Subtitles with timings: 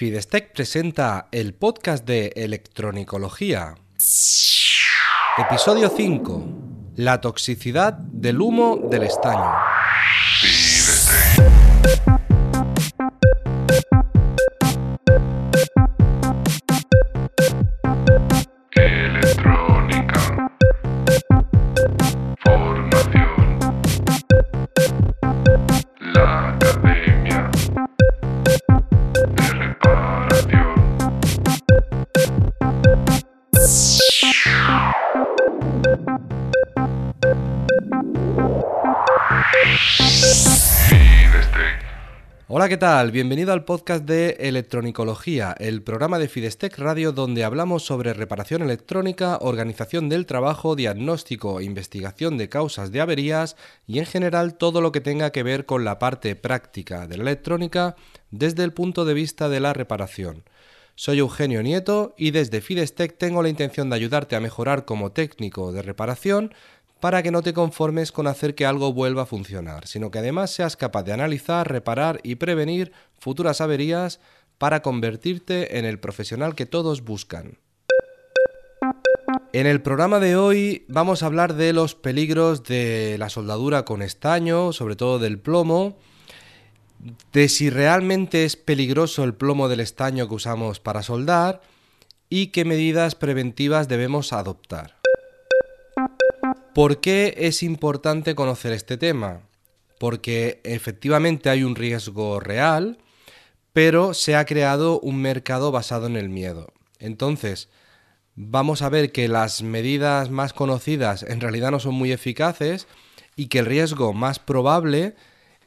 [0.00, 3.74] Fidestec presenta el podcast de electronicología.
[5.36, 6.42] Episodio 5.
[6.96, 9.52] La toxicidad del humo del estaño.
[42.52, 43.12] Hola, ¿qué tal?
[43.12, 49.38] Bienvenido al podcast de Electronicología, el programa de Fidestec Radio donde hablamos sobre reparación electrónica,
[49.40, 53.54] organización del trabajo, diagnóstico e investigación de causas de averías
[53.86, 57.22] y en general todo lo que tenga que ver con la parte práctica de la
[57.22, 57.94] electrónica
[58.32, 60.42] desde el punto de vista de la reparación.
[60.96, 65.70] Soy Eugenio Nieto y desde Fidestec tengo la intención de ayudarte a mejorar como técnico
[65.70, 66.52] de reparación
[67.00, 70.50] para que no te conformes con hacer que algo vuelva a funcionar, sino que además
[70.50, 74.20] seas capaz de analizar, reparar y prevenir futuras averías
[74.58, 77.58] para convertirte en el profesional que todos buscan.
[79.52, 84.02] En el programa de hoy vamos a hablar de los peligros de la soldadura con
[84.02, 85.96] estaño, sobre todo del plomo,
[87.32, 91.62] de si realmente es peligroso el plomo del estaño que usamos para soldar
[92.28, 94.99] y qué medidas preventivas debemos adoptar.
[96.74, 99.40] ¿Por qué es importante conocer este tema?
[99.98, 102.98] Porque efectivamente hay un riesgo real,
[103.72, 106.72] pero se ha creado un mercado basado en el miedo.
[107.00, 107.68] Entonces,
[108.36, 112.86] vamos a ver que las medidas más conocidas en realidad no son muy eficaces
[113.34, 115.16] y que el riesgo más probable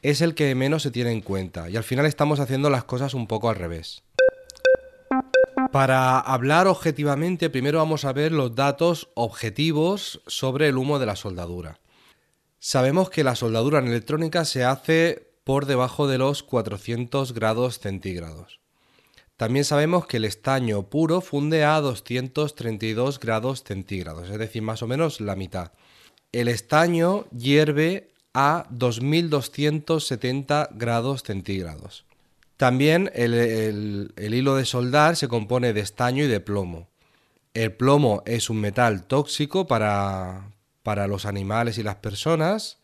[0.00, 1.68] es el que menos se tiene en cuenta.
[1.68, 4.02] Y al final estamos haciendo las cosas un poco al revés.
[5.74, 11.16] Para hablar objetivamente, primero vamos a ver los datos objetivos sobre el humo de la
[11.16, 11.80] soldadura.
[12.60, 18.60] Sabemos que la soldadura en electrónica se hace por debajo de los 400 grados centígrados.
[19.36, 24.86] También sabemos que el estaño puro funde a 232 grados centígrados, es decir, más o
[24.86, 25.72] menos la mitad.
[26.30, 32.03] El estaño hierve a 2270 grados centígrados.
[32.56, 36.88] También el, hilo de soldar se compone de estaño y de plomo.
[37.52, 42.78] El plomo es un metal tóxico para, para los animales y las personas.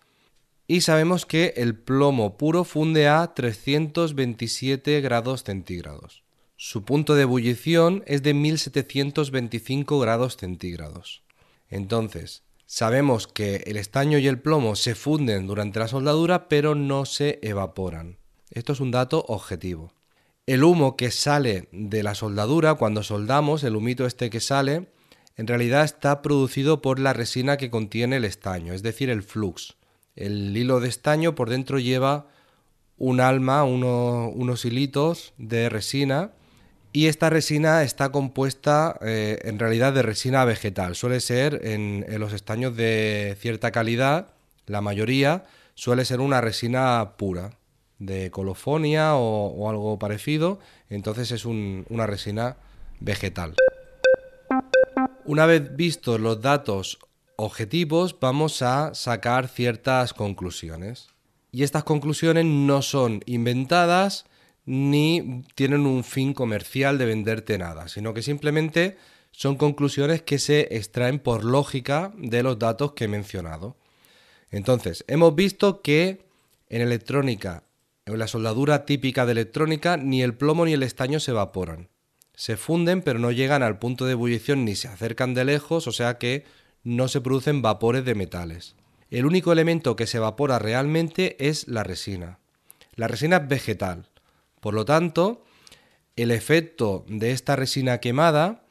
[0.67, 6.23] Y sabemos que el plomo puro funde a 327 grados centígrados.
[6.57, 11.23] Su punto de ebullición es de 1725 grados centígrados.
[11.69, 17.07] Entonces, sabemos que el estaño y el plomo se funden durante la soldadura, pero no
[17.07, 18.20] se evaporan.
[18.51, 19.93] Esto es un dato objetivo.
[20.47, 24.89] El humo que sale de la soldadura cuando soldamos, el humito este que sale,
[25.37, 29.77] en realidad está producido por la resina que contiene el estaño, es decir, el flux.
[30.17, 32.27] El hilo de estaño por dentro lleva
[32.99, 36.33] un alma, uno- unos hilitos de resina
[36.93, 40.97] y esta resina está compuesta eh, en realidad de resina vegetal.
[40.97, 44.35] Suele ser en los estaños de cierta calidad,
[44.67, 45.45] la mayoría
[45.75, 47.60] suele ser una resina pura,
[48.01, 52.57] de colofonia o, algo parecido, entonces es un- una resina
[52.99, 53.55] vegetal.
[55.25, 56.99] Una vez vistos los datos
[57.37, 61.09] objetivos, vamos a sacar ciertas conclusiones.
[61.53, 64.25] Y estas conclusiones no son inventadas
[64.67, 68.97] ni tienen un fin comercial de venderte nada, sino que simplemente
[69.33, 73.77] son conclusiones que se extraen por lógica de los datos que he mencionado.
[74.51, 76.27] Entonces, hemos visto que
[76.69, 77.63] en electrónica,
[78.15, 81.89] en la soldadura típica de electrónica, ni el plomo ni el estaño se evaporan.
[82.35, 85.93] Se funden, pero no llegan al punto de ebullición ni se acercan de lejos, o
[85.93, 86.45] sea que
[86.83, 88.77] no se producen vapores de metales.
[89.11, 92.39] El único elemento que se evapora realmente es la resina.
[92.95, 94.09] La resina es vegetal.
[94.61, 95.45] Por lo tanto,
[96.17, 98.63] el efecto de esta resina quemada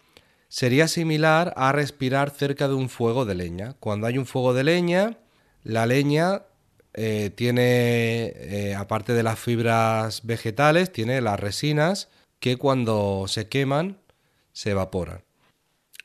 [0.48, 3.76] sería similar a respirar cerca de un fuego de leña.
[3.80, 5.18] Cuando hay un fuego de leña,
[5.64, 6.44] la leña
[6.94, 12.10] eh, tiene, eh, aparte de las fibras vegetales, tiene las resinas
[12.40, 13.98] que cuando se queman
[14.54, 15.24] se evaporan.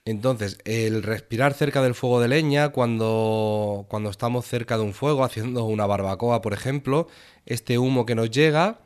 [0.07, 5.25] Entonces, el respirar cerca del fuego de leña, cuando, cuando estamos cerca de un fuego,
[5.25, 7.09] haciendo una barbacoa, por ejemplo,
[7.47, 8.81] este humo que nos llega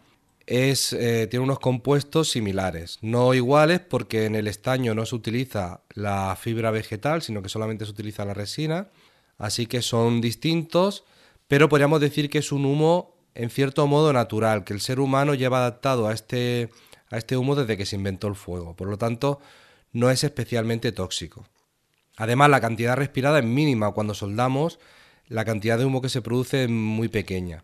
[0.46, 2.98] es, eh, tiene unos compuestos similares.
[3.02, 7.84] No iguales porque en el estaño no se utiliza la fibra vegetal, sino que solamente
[7.84, 8.88] se utiliza la resina.
[9.38, 11.04] Así que son distintos,
[11.48, 15.34] pero podríamos decir que es un humo en cierto modo natural, que el ser humano
[15.34, 16.70] lleva adaptado a este,
[17.10, 18.74] a este humo desde que se inventó el fuego.
[18.74, 19.40] Por lo tanto,
[19.92, 21.46] no es especialmente tóxico.
[22.16, 23.92] Además, la cantidad respirada es mínima.
[23.92, 24.78] Cuando soldamos,
[25.28, 27.62] la cantidad de humo que se produce es muy pequeña.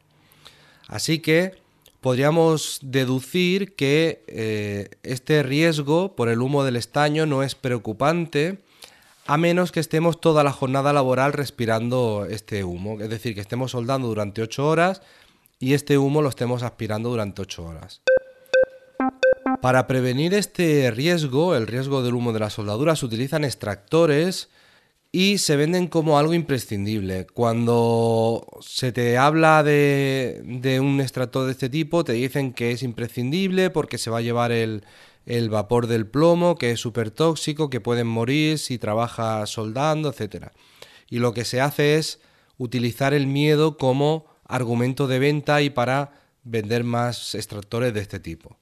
[0.87, 1.55] Así que
[2.01, 8.59] podríamos deducir que eh, este riesgo por el humo del estaño no es preocupante
[9.27, 13.71] a menos que estemos toda la jornada laboral respirando este humo, es decir, que estemos
[13.71, 15.03] soldando durante 8 horas
[15.59, 18.03] y este humo lo estemos aspirando durante 8 horas.
[19.63, 24.51] Para prevenir este riesgo, el riesgo del humo de la soldadura, se utilizan extractores
[25.11, 27.27] y se venden como algo imprescindible.
[27.33, 32.83] Cuando se te habla de, de, un extractor de este tipo, te dicen que es
[32.83, 34.85] imprescindible porque se va a llevar el,
[35.27, 40.49] el vapor del plomo, que es súper tóxico, que pueden morir si trabaja soldando, etc.
[41.09, 42.21] Y lo que se hace es
[42.59, 46.13] utilizar el miedo como argumento de venta y para
[46.43, 48.59] vender más extractores de este tipo.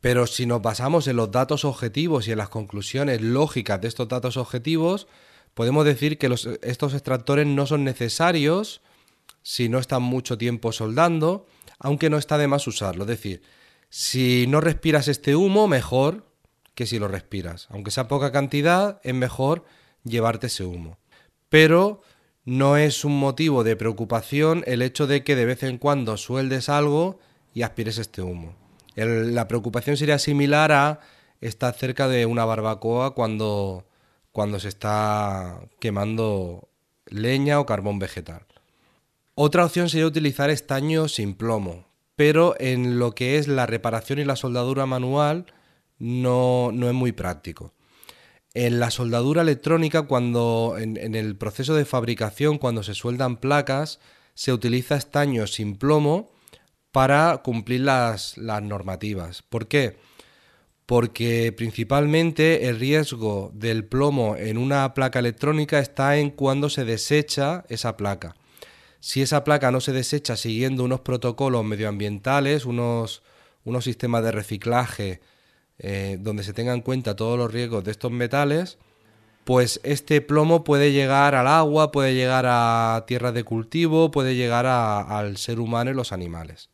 [0.00, 4.08] Pero si nos basamos en los datos objetivos y en las conclusiones lógicas de estos
[4.08, 5.06] datos objetivos,
[5.52, 8.80] podemos decir que estos extractores no son necesarios
[9.42, 11.46] si no están mucho tiempo soldando,
[11.78, 13.04] aunque no está de más usarlo.
[13.04, 13.42] Es decir,
[13.90, 16.24] si no respiras este humo, mejor
[16.74, 17.66] que si lo respiras.
[17.70, 19.64] Aunque sea poca cantidad, es mejor
[20.04, 20.96] llevarte ese humo.
[21.48, 22.00] Pero
[22.44, 26.68] no es un motivo de preocupación el hecho de que de vez en cuando sueldes
[26.68, 27.18] algo
[27.52, 28.54] y aspires este humo.
[28.94, 31.00] la preocupación sería similar a
[31.40, 33.86] estar cerca de una barbacoa cuando,
[34.30, 36.68] cuando se está quemando
[37.06, 38.46] leña o carbón vegetal.
[39.34, 41.89] Otra opción sería utilizar estaño sin plomo,
[42.20, 45.46] pero en lo que es la reparación y la soldadura manual
[45.98, 47.72] no, es muy práctico.
[48.52, 54.00] En la soldadura electrónica, cuando en, el proceso de fabricación, cuando se sueldan placas,
[54.34, 56.30] se utiliza estaño sin plomo
[56.92, 59.40] para cumplir las, las normativas.
[59.40, 59.96] ¿Por qué?
[60.84, 67.64] Porque principalmente el riesgo del plomo en una placa electrónica está en cuando se desecha
[67.70, 68.36] esa placa
[69.00, 73.22] si esa placa no se desecha siguiendo unos protocolos medioambientales, unos,
[73.64, 75.20] unos sistemas de reciclaje
[75.78, 78.78] eh, donde se tengan en cuenta todos los riesgos de estos metales,
[79.44, 84.66] pues este plomo puede llegar al agua, puede llegar a tierras de cultivo, puede llegar
[84.66, 86.68] al ser humano y los animales.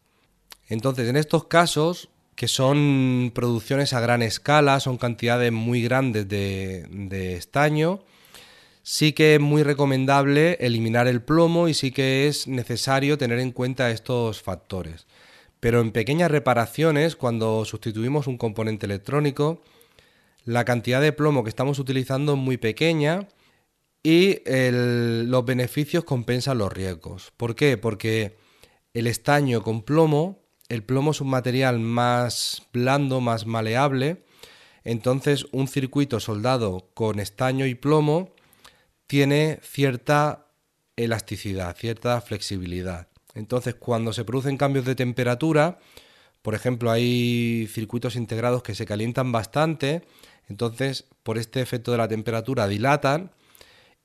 [0.69, 6.87] Entonces, en estos casos, que son producciones a gran escala, son cantidades muy grandes de,
[6.90, 8.00] de estaño,
[8.88, 13.50] sí que es muy recomendable eliminar el plomo y sí que es necesario tener en
[13.50, 15.08] cuenta estos factores.
[15.58, 19.60] Pero en pequeñas reparaciones, cuando sustituimos un componente electrónico,
[20.44, 23.26] la cantidad de plomo que estamos utilizando es muy pequeña
[24.04, 27.32] y los beneficios compensan los riesgos.
[27.36, 27.76] ¿Por qué?
[27.76, 28.36] Porque
[28.94, 34.22] el estaño con plomo, el plomo es un material más blando, más maleable,
[34.84, 38.35] entonces un circuito soldado con estaño y plomo
[39.06, 40.46] tiene cierta
[40.96, 43.08] elasticidad, cierta flexibilidad.
[43.34, 45.78] Entonces, cuando se producen cambios de temperatura,
[46.42, 50.06] por ejemplo, hay circuitos integrados que se calientan bastante,
[50.48, 53.32] entonces por este efecto de la temperatura dilatan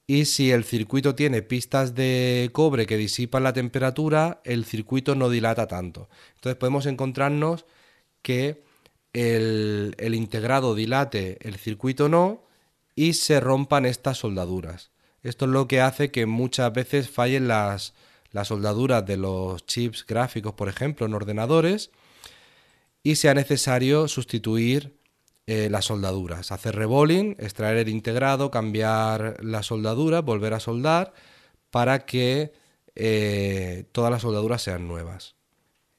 [0.08, 5.30] y si el circuito tiene pistas de cobre que disipan la temperatura, el circuito no
[5.30, 6.10] dilata tanto.
[6.36, 7.66] Entonces podemos encontrarnos
[8.22, 8.64] que
[9.14, 12.44] el, el integrado dilate, el circuito no,
[12.96, 14.92] y se rompan estas soldaduras.
[15.24, 17.94] Esto es lo que hace que muchas veces fallen las,
[18.44, 21.92] soldaduras de los chips gráficos, por ejemplo, en ordenadores,
[23.04, 24.98] y sea necesario sustituir
[25.48, 31.14] eh, las soldaduras, hacer rebolling, extraer el integrado, cambiar la soldadura, volver a soldar,
[31.72, 32.54] para que
[32.96, 35.36] eh, todas las soldaduras sean nuevas.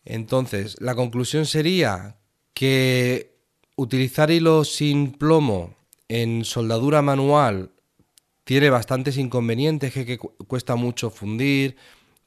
[0.05, 2.17] Entonces, la conclusión sería
[2.55, 3.37] que
[3.77, 5.77] utilizar hilos sin plomo
[6.13, 7.71] en soldadura manual
[8.45, 11.77] tiene bastantes inconvenientes, que, cuesta mucho fundir,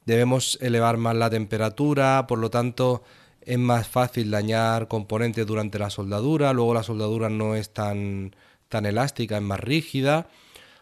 [0.04, 3.04] debemos elevar más la temperatura, por lo tanto
[3.42, 8.34] es más fácil dañar componentes durante la soldadura, luego la soldadura no es tan,
[8.68, 10.26] tan elástica, es más rígida,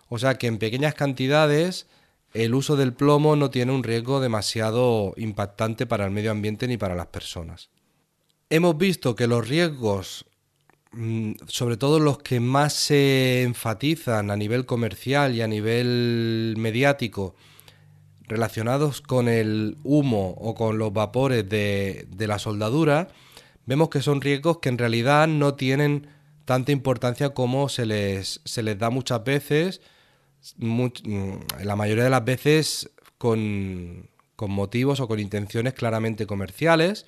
[0.08, 1.87] o sea que en pequeñas cantidades
[2.32, 6.78] el uso del plomo no tiene un riesgo demasiado impactante para el medio ambiente ni
[6.78, 7.68] para las personas.
[8.49, 10.25] Hemos visto que los riesgos
[11.46, 17.34] sobre todo los que más se enfatizan a nivel comercial y a nivel mediático
[18.26, 23.08] relacionados con el humo o con los vapores de, la soldadura,
[23.66, 26.08] vemos que son riesgos que en realidad no tienen
[26.44, 29.80] tanta importancia como se les, se les da muchas veces,
[30.56, 30.86] mm,
[31.62, 37.04] la mayoría de las veces con, con motivos o con intenciones claramente comerciales,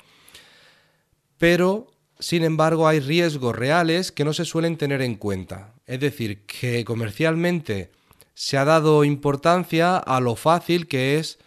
[1.38, 5.74] pero Sin embargo, hay riesgos reales que no se suelen tener en cuenta.
[5.86, 7.90] Es decir, que comercialmente
[8.34, 11.38] se ha dado importancia a lo fácil que es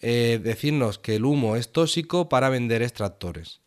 [0.00, 3.60] eh, decirnos que el humo es tóxico para vender extractores.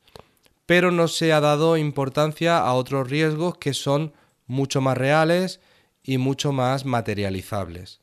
[0.65, 4.13] Pero no se ha dado importancia a otros riesgos que son
[4.45, 5.59] mucho más reales
[6.03, 7.99] y mucho más materializables.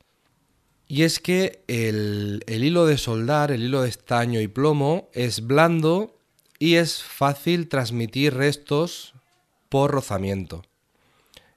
[0.88, 5.46] Y es que el, el hilo de soldar, el hilo de estaño y plomo, es
[5.46, 6.15] blando
[6.58, 9.14] y es fácil transmitir restos
[9.68, 10.62] por rozamiento.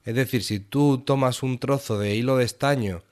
[0.03, 3.03] Es decir, si tú tomas un trozo de hilo de estaño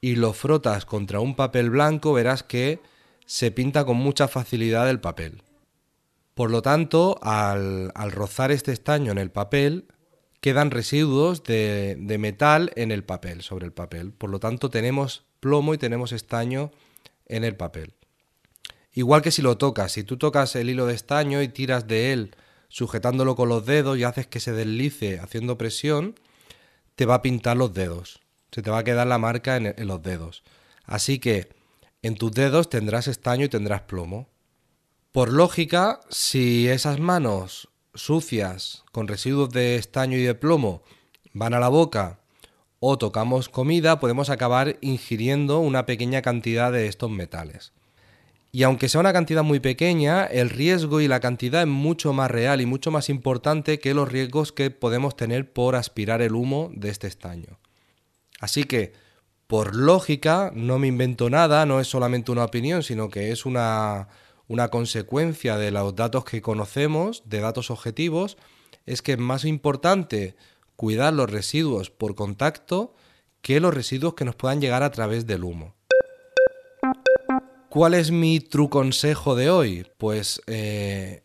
[0.00, 2.80] y lo frotas contra un papel blanco, verás que
[3.26, 5.42] se pinta con mucha facilidad el papel.
[6.34, 9.86] Por lo tanto, al, rozar este estaño en el papel,
[10.40, 14.12] quedan residuos de, de, metal en el papel, sobre el papel.
[14.12, 16.70] Por lo tanto, tenemos plomo y tenemos estaño
[17.26, 17.94] en el papel.
[18.92, 22.12] Igual que si lo tocas, si tú tocas el hilo de estaño y tiras de
[22.12, 22.36] él
[22.68, 26.14] sujetándolo con los dedos y haces que se deslice haciendo presión,
[26.94, 28.20] te va a pintar los dedos.
[28.52, 30.42] Se te va a quedar la marca en, en los dedos.
[30.84, 31.50] Así que
[32.02, 34.28] en tus dedos tendrás estaño y tendrás plomo.
[35.12, 40.82] Por lógica, si esas manos sucias con residuos de estaño y de plomo
[41.32, 42.20] van a la boca
[42.78, 47.72] o tocamos comida, podemos acabar ingiriendo una pequeña cantidad de estos metales.
[48.52, 52.30] Y aunque sea una cantidad muy pequeña, el riesgo y la cantidad es mucho más
[52.30, 56.70] real y mucho más importante que los riesgos que podemos tener por aspirar el humo
[56.74, 57.60] de este estaño.
[58.40, 58.92] Así que,
[59.46, 64.08] por lógica, no me invento nada, no es solamente una opinión, sino que es una,
[64.48, 68.36] una consecuencia de los datos que conocemos, de datos objetivos,
[68.84, 70.34] es que es más importante
[70.74, 72.94] cuidar los residuos por contacto
[73.42, 75.74] que los residuos que nos puedan llegar a través del humo.
[77.70, 79.86] ¿Cuál es mi true consejo de hoy?
[79.96, 81.22] Pues eh,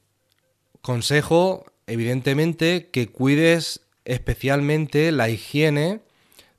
[0.83, 6.01] consejo, evidentemente, que cuides especialmente la higiene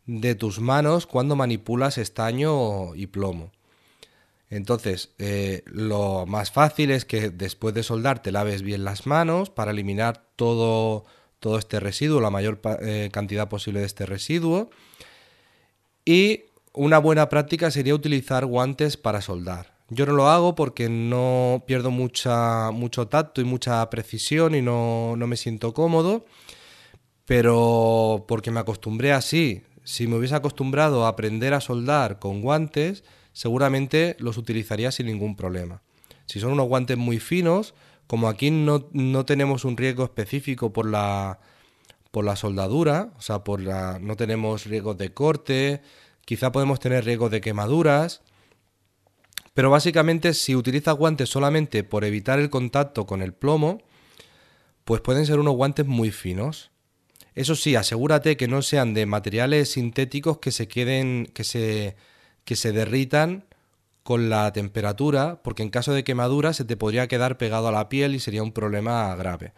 [0.07, 3.53] de tus manos cuando manipulas estaño y plomo.
[4.51, 9.51] Entonces, eh, lo más fácil es que después de soldar te laves bien las manos
[9.51, 11.05] para eliminar todo,
[11.39, 14.69] todo este residuo, la mayor eh, cantidad posible de este residuo.
[16.05, 19.76] Y una buena práctica sería utilizar guantes para soldar.
[19.89, 25.15] Yo no lo hago porque no pierdo mucha, mucho tacto y mucha precisión y no,
[25.17, 26.25] no me siento cómodo,
[27.25, 29.63] pero porque me acostumbré así.
[29.85, 35.37] Si me hubiese acostumbrado a aprender a soldar con guantes, seguramente los utilizaría sin ningún
[35.37, 35.83] problema.
[36.27, 37.75] Si son unos guantes muy finos,
[38.09, 41.39] como aquí no, no tenemos un riesgo específico por la,
[42.11, 45.83] por la soldadura, o sea, por la, no tenemos riesgos de corte,
[46.25, 48.23] quizá podemos tener riesgos de quemaduras,
[49.57, 53.81] pero básicamente si utilizas guantes solamente por evitar el contacto con el plomo,
[54.85, 56.71] pues pueden ser unos guantes muy finos.
[57.35, 61.97] Eso sí, asegúrate que no sean de materiales sintéticos que se queden, que se,
[62.45, 63.47] que se derritan
[64.03, 67.89] con la temperatura, porque en caso de quemadura se te podría quedar pegado a la
[67.89, 69.55] piel y sería un problema grave.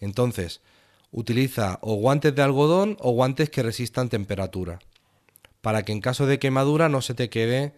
[0.00, 0.62] Entonces,
[1.10, 4.78] utiliza o guantes de algodón o guantes que resistan temperatura,
[5.60, 7.74] para que en caso de quemadura no se te quede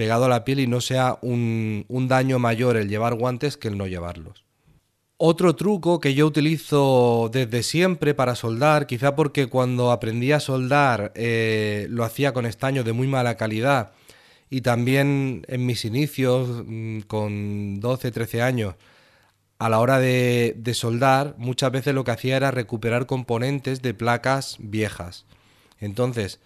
[0.00, 3.76] pegado a la piel y no sea un, daño mayor el llevar guantes que el
[3.76, 4.46] no llevarlos.
[5.18, 11.12] Otro truco que yo utilizo desde siempre para soldar, quizá porque cuando aprendí a soldar
[11.16, 13.92] eh, lo hacía con estaño de muy mala calidad
[14.48, 18.76] y también en mis inicios mm, con 12, 13 años,
[19.58, 23.92] a la hora de, de soldar, muchas veces lo que hacía era recuperar componentes de
[23.92, 25.26] placas viejas.
[25.78, 26.40] Entonces,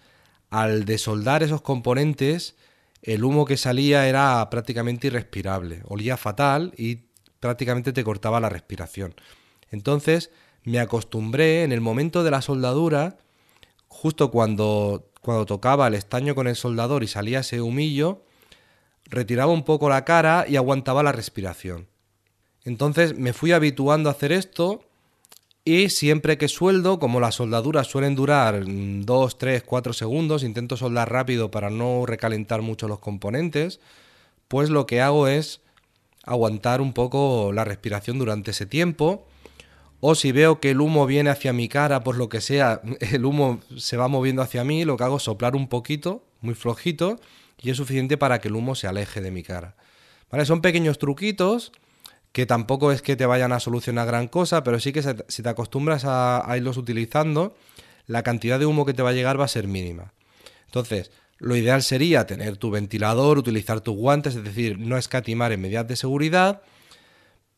[0.49, 2.55] al desoldar esos componentes,
[3.05, 7.03] el humo que salía era prácticamente irrespirable, olía fatal y
[7.39, 9.13] prácticamente te cortaba la respiración.
[9.69, 10.31] Entonces
[10.63, 13.17] me acostumbré en el momento de la soldadura,
[13.87, 18.23] justo cuando, cuando tocaba el estaño con el soldador y salía ese humillo,
[19.05, 21.87] retiraba un poco la cara y aguantaba la respiración.
[22.63, 24.83] Entonces me fui habituando a hacer esto
[25.67, 31.11] y siempre que sueldo, como las soldaduras suelen durar 2, 3, 4 segundos, intento soldar
[31.11, 33.79] rápido para no recalentar mucho los componentes,
[34.47, 35.61] pues lo que hago es
[36.23, 39.25] aguantar un poco la respiración durante ese tiempo.
[40.01, 43.25] O si veo que el humo viene hacia mi cara, pues lo que sea, el
[43.25, 47.19] humo se va moviendo hacia mí, lo que hago es soplar un poquito, muy flojito,
[47.59, 49.75] y es suficiente para que el humo se aleje de mi cara.
[50.29, 50.45] ¿Vale?
[50.45, 51.71] Son pequeños truquitos
[52.35, 55.47] que tampoco es que te vayan a solucionar gran cosa, pero sí que si te
[55.47, 57.55] acostumbras a, irlos utilizando,
[58.07, 60.11] la cantidad de humo que te va a llegar va a ser mínima.
[60.65, 65.61] Entonces, lo ideal sería tener tu ventilador, utilizar tus guantes, es decir, no escatimar en
[65.61, 66.61] medidas de seguridad,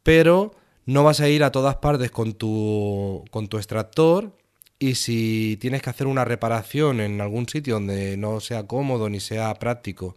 [0.04, 0.54] pero
[0.86, 4.38] No vas a ir a todas partes con tu, con tu extractor
[4.78, 9.20] y si tienes que hacer una reparación en algún sitio donde no sea cómodo ni
[9.20, 10.16] sea práctico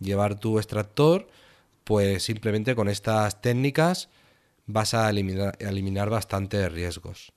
[0.00, 1.28] llevar tu extractor,
[1.90, 4.10] pues simplemente con estas técnicas
[4.66, 7.32] vas a eliminar, eliminar bastantes riesgos.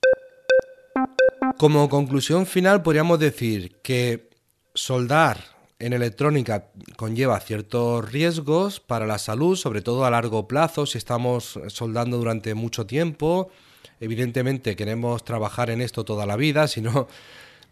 [1.58, 4.30] Como conclusión final podríamos decir que
[4.72, 5.42] soldar
[5.80, 11.58] en electrónica conlleva ciertos riesgos para la salud, sobre todo a largo plazo, si estamos
[11.66, 13.50] soldando durante mucho tiempo.
[13.98, 17.08] Evidentemente queremos trabajar en esto toda la vida, si no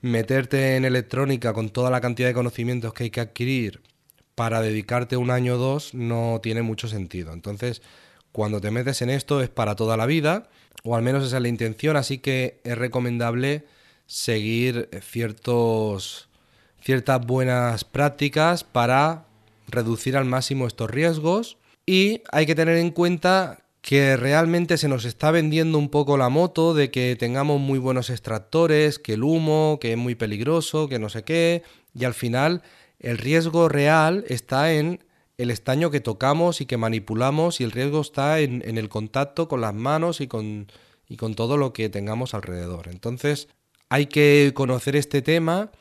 [0.01, 3.92] meterte en electrónica con toda la cantidad de conocimientos que hay que adquirir
[4.35, 7.33] para dedicarte un año o dos no tiene mucho sentido.
[7.33, 7.83] Entonces,
[8.33, 10.49] cuando te metes en esto es para toda la vida,
[10.85, 13.65] o al menos esa es la intención, así que es recomendable
[14.07, 16.29] seguir ciertos,
[16.81, 19.27] ciertas buenas prácticas para
[19.69, 25.05] reducir al máximo estos riesgos y hay que tener en cuenta que realmente se nos
[25.05, 29.79] está vendiendo un poco la moto de que tengamos muy buenos extractores, que el humo,
[29.81, 32.63] que es muy peligroso, que no sé qué, y al final
[33.03, 35.05] el riesgo real está en
[35.37, 39.61] el estaño que tocamos y que manipulamos y el riesgo está en, el contacto con
[39.61, 40.69] las manos y con,
[41.09, 42.89] y con todo lo que tengamos alrededor.
[42.89, 43.49] Entonces
[43.89, 45.73] hay que conocer este tema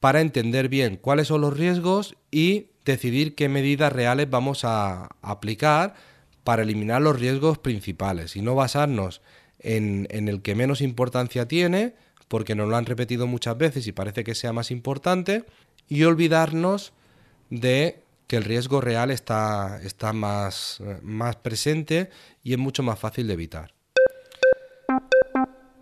[0.00, 5.94] para entender bien cuáles son los riesgos y decidir qué medidas reales vamos a aplicar
[6.42, 9.20] para eliminar los riesgos principales y no basarnos
[9.60, 11.94] en, en el que menos importancia tiene,
[12.26, 15.44] porque nos lo han repetido muchas veces y parece que sea más importante,
[15.92, 16.94] y olvidarnos
[17.50, 22.08] de que el riesgo real está, está más, más presente
[22.42, 23.74] y es mucho más fácil de evitar.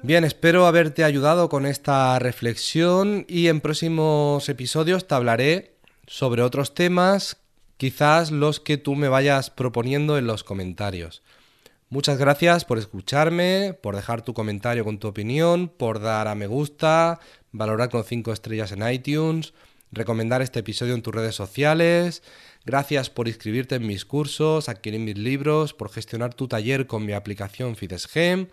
[0.03, 5.77] Bien, espero haberte ayudado con esta reflexión y en próximos episodios te hablaré
[6.09, 7.37] sobre otros temas,
[7.77, 11.23] quizás los que tú me vayas proponiendo en los comentarios.
[11.89, 16.49] Muchas gracias por escucharme, por dejar tu comentario con tu opinión, por dar a me
[16.49, 17.21] gusta,
[17.53, 19.55] valorar con 5 estrellas en iTunes
[19.93, 22.23] recomendar este episodio en tus redes sociales.
[22.65, 27.13] Gracias por inscribirte en mis cursos, adquirir mis libros, por gestionar tu taller con mi
[27.13, 28.49] aplicación FidesGem.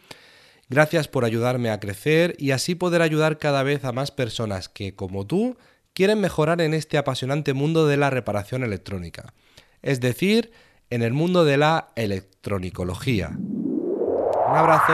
[0.70, 4.96] Gracias por ayudarme a crecer y así poder ayudar cada vez a más personas que,
[4.96, 5.58] como tú,
[5.94, 9.34] quieren mejorar en este apasionante mundo de la reparación electrónica.
[9.82, 10.52] Es decir,
[10.90, 13.32] en el mundo de la electronicología.
[13.38, 14.94] Un abrazo.